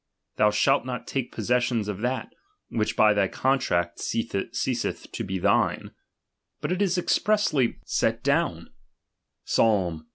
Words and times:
'^' 0.33 0.37
Thou 0.37 0.49
shalt 0.49 0.83
not 0.83 1.05
take 1.05 1.31
possession 1.31 1.87
of 1.87 1.99
that, 2.01 2.33
which 2.69 2.95
by 2.95 3.13
thy 3.13 3.27
contract 3.27 3.99
ceaseth 3.99 5.11
to 5.11 5.23
be 5.23 5.37
thine: 5.37 5.91
but 6.59 6.71
it 6.71 6.81
is 6.81 6.97
expressly 6.97 7.65
ily 7.65 7.73
j 7.85 8.11
thuktU 8.11 8.69
I 9.59 10.05